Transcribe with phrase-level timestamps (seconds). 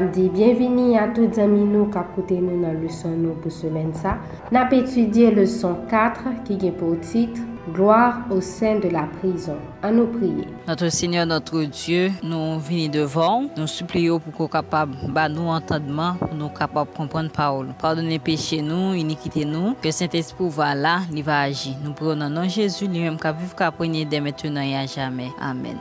[0.00, 4.14] Namdi bienveni a tout zami nou kap koute nou nan luson nou pou semen sa.
[4.48, 9.58] Nap etudye leson 4 ki gen pou titre Gloire au sein de la prison.
[9.84, 10.46] A nou priye.
[10.66, 16.16] Notre Seigneur, notre Dieu, nou vini devon, nou suppliyo pou kou kapab ba nou entendman,
[16.22, 17.68] pou nou kapab komprenn paoul.
[17.82, 21.76] Pardonne peche nou, inikite nou, ke Saint-Esprit va la, li va agi.
[21.84, 25.28] Nou pronon nan Jésus, li mèm ka viv ka prenye de maintenant ya jamè.
[25.44, 25.76] Amen.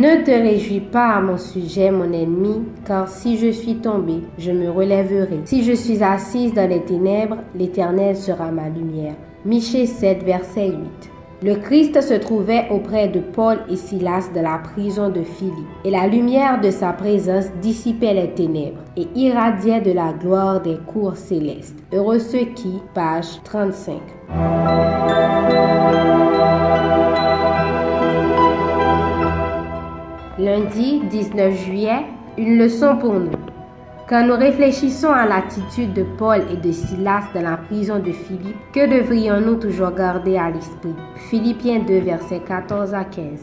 [0.00, 4.50] Ne te réjouis pas à mon sujet, mon ennemi, car si je suis tombé, je
[4.50, 5.40] me relèverai.
[5.44, 9.12] Si je suis assise dans les ténèbres, l'Éternel sera ma lumière.
[9.44, 10.76] Michée 7, verset 8.
[11.42, 15.90] Le Christ se trouvait auprès de Paul et Silas de la prison de Philippe, et
[15.90, 21.18] la lumière de sa présence dissipait les ténèbres et irradiait de la gloire des cours
[21.18, 21.76] célestes.
[21.92, 24.00] Heureux ceux qui, page 35.
[30.40, 32.06] Lundi 19 juillet,
[32.38, 33.30] une leçon pour nous.
[34.08, 38.56] Quand nous réfléchissons à l'attitude de Paul et de Silas dans la prison de Philippe,
[38.72, 40.94] que devrions-nous toujours garder à l'esprit?
[41.28, 43.42] Philippiens 2, versets 14 à 15.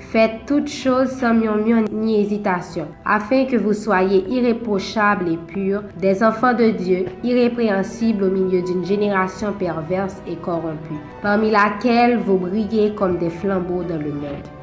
[0.00, 6.24] Faites toutes choses sans murmure ni hésitation, afin que vous soyez irréprochables et purs, des
[6.24, 12.92] enfants de Dieu, irrépréhensibles au milieu d'une génération perverse et corrompue, parmi laquelle vous brillez
[12.96, 14.57] comme des flambeaux dans le monde.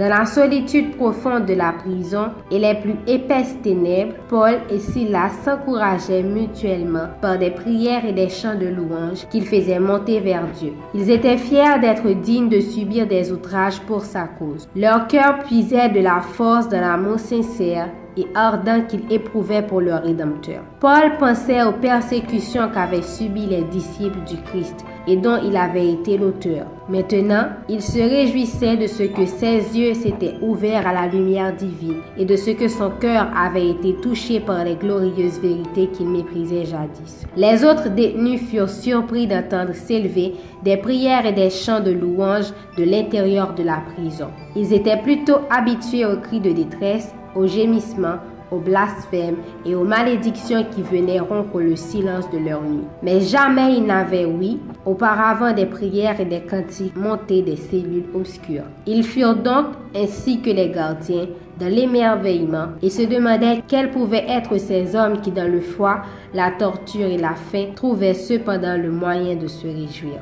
[0.00, 5.32] Dans la solitude profonde de la prison et les plus épaisses ténèbres, Paul et Silas
[5.44, 10.72] s'encourageaient mutuellement par des prières et des chants de louange qu'ils faisaient monter vers Dieu.
[10.94, 14.66] Ils étaient fiers d'être dignes de subir des outrages pour sa cause.
[14.74, 20.02] Leur cœur puisait de la force dans l'amour sincère et ardent qu'ils éprouvaient pour leur
[20.02, 20.62] Rédempteur.
[20.80, 26.18] Paul pensait aux persécutions qu'avaient subies les disciples du Christ et dont il avait été
[26.18, 26.66] l'auteur.
[26.88, 32.00] Maintenant, il se réjouissait de ce que ses yeux s'étaient ouverts à la lumière divine
[32.18, 36.64] et de ce que son cœur avait été touché par les glorieuses vérités qu'il méprisait
[36.64, 37.24] jadis.
[37.36, 40.34] Les autres détenus furent surpris d'entendre s'élever
[40.64, 44.28] des prières et des chants de louange de l'intérieur de la prison.
[44.56, 48.18] Ils étaient plutôt habitués aux cris de détresse aux gémissements,
[48.50, 52.84] aux blasphèmes et aux malédictions qui venaient rompre le silence de leur nuit.
[53.02, 58.64] Mais jamais ils n'avaient oui auparavant des prières et des cantiques montés des cellules obscures.
[58.86, 61.26] Ils furent donc, ainsi que les gardiens,
[61.58, 65.98] dans l'émerveillement et se demandaient quels pouvaient être ces hommes qui, dans le froid,
[66.32, 70.20] la torture et la faim, trouvaient cependant le moyen de se réjouir.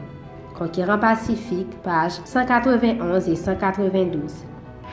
[0.58, 4.20] Conquérant Pacifique, pages 191 et 192.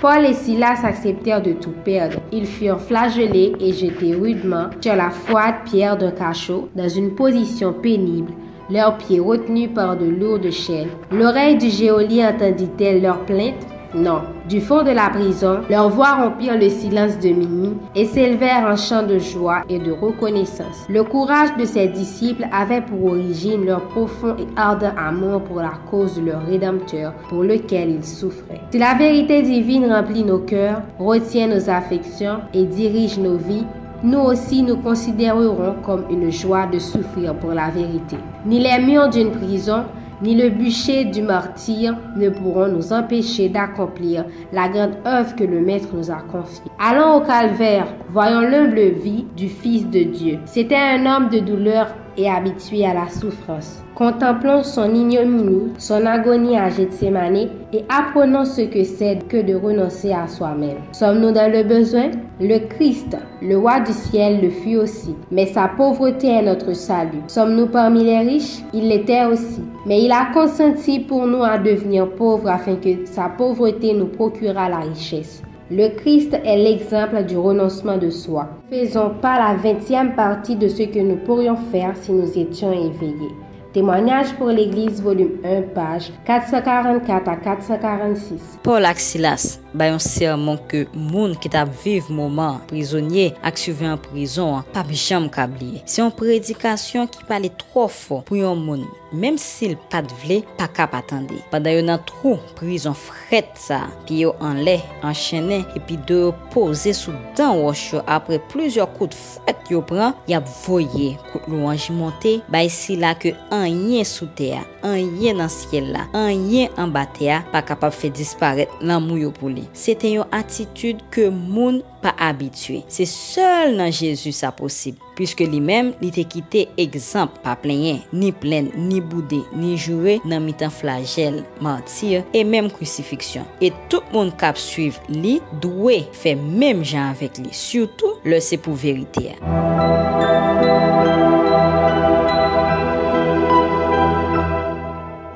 [0.01, 2.19] Paul et Silas acceptèrent de tout perdre.
[2.31, 7.73] Ils furent flagellés et jetés rudement sur la froide pierre d'un cachot dans une position
[7.73, 8.31] pénible,
[8.69, 10.89] leurs pieds retenus par de lourdes chaînes.
[11.11, 14.21] L'oreille du géolier entendit-elle leurs plaintes non.
[14.47, 18.75] Du fond de la prison, leurs voix rompirent le silence de minuit et s'élevèrent en
[18.75, 20.85] chant de joie et de reconnaissance.
[20.87, 25.73] Le courage de ses disciples avait pour origine leur profond et ardent amour pour la
[25.89, 28.61] cause de leur Rédempteur, pour lequel ils souffraient.
[28.69, 33.65] Si la vérité divine remplit nos cœurs, retient nos affections et dirige nos vies,
[34.03, 38.17] nous aussi nous considérerons comme une joie de souffrir pour la vérité.
[38.45, 39.85] Ni les murs d'une prison,
[40.21, 45.61] ni le bûcher du martyr ne pourront nous empêcher d'accomplir la grande œuvre que le
[45.61, 46.71] Maître nous a confiée.
[46.79, 50.39] Allons au calvaire, voyons l'humble vie du Fils de Dieu.
[50.45, 51.87] C'était un homme de douleur
[52.17, 53.81] et habitué à la souffrance.
[53.95, 60.11] Contemplons son ignominie, son agonie à Gethsemane et apprenons ce que c'est que de renoncer
[60.11, 60.77] à soi-même.
[60.91, 62.11] Sommes-nous dans le besoin?
[62.41, 67.21] Le Christ, le roi du ciel, le fut aussi, mais sa pauvreté est notre salut.
[67.27, 68.59] Sommes-nous parmi les riches?
[68.73, 73.29] Il l'était aussi, mais il a consenti pour nous à devenir pauvres afin que sa
[73.29, 75.41] pauvreté nous procurât la richesse.
[75.71, 78.49] Le Christ est l'exemple du renoncement de soi.
[78.69, 83.33] Faisons pas la vingtième partie de ce que nous pourrions faire si nous étions éveillés.
[83.73, 88.59] Témoignage pour l'Église, volume 1, page 444 à 446.
[88.61, 93.99] Paul ak Silas bayon serman ke moun ki tap viv mouman prizonye ak suve an
[94.01, 95.83] prizon an, pa bi jam kabliye.
[95.89, 98.85] Se yon predikasyon ki pale tro fo pou yon moun,
[99.15, 101.41] mem sil pat vle, pa kap atande.
[101.51, 106.21] Paday yo nan tro prizon fret sa, pi yo an le, an chene, epi de
[106.25, 111.47] yo pose sou dan wosh yo apre plizyo kout fret yo pran, yap voye kout
[111.51, 115.91] louanji monte, bay si la ke an yen sou te a, an yen nan siel
[115.95, 119.64] la, an yen an bate a, pa kapap fe disparet nan mou yo pou li.
[119.65, 119.71] li.
[119.73, 122.83] Se te yon atitude ke moun pa abitue.
[122.91, 125.01] Se sol nan Jezus sa posib.
[125.15, 128.01] Piske li mem li te kite ekzamp pa plenyen.
[128.15, 133.47] Ni plen, ni boude, ni jure nan mitan flagel, mantir, e mem krucifiksyon.
[133.63, 137.53] E tout moun kap suiv li, dwe fe mem jan avek li.
[137.55, 139.39] Surtou le se pou verite ya.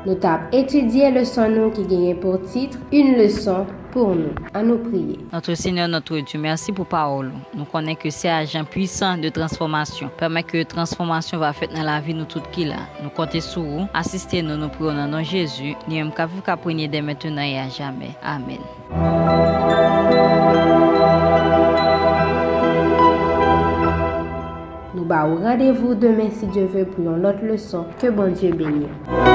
[0.09, 4.33] nou tap etudye leson nou ki genye pou titre, un leson pou nou.
[4.57, 5.19] An nou priye.
[5.31, 7.33] Notre Seigneur, notre Dieu, merci pou paolo.
[7.53, 10.13] Nou konen ke se ajan puisan de transformasyon.
[10.19, 12.83] Permen ke transformasyon va fet nan la vi nou tout ki la.
[13.03, 16.57] Nou konte sou ou, asiste nou nou priyo nan nan Jezu, ni yon kapou ka
[16.59, 18.15] prenye de metenan e a jamen.
[18.25, 18.61] Amen.
[24.95, 27.85] Nou ba ou radevou demen si Dieu ve pou yon lot leson.
[28.01, 29.28] Ke bon Dieu benye.